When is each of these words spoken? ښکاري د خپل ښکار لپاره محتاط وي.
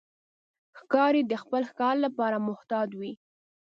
ښکاري 0.79 1.21
د 1.27 1.33
خپل 1.43 1.61
ښکار 1.69 1.95
لپاره 2.05 2.37
محتاط 2.47 2.89
وي. 2.99 3.11